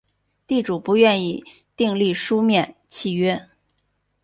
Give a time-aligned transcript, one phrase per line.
[0.47, 1.43] 地主不愿意
[1.75, 3.47] 订立书面契约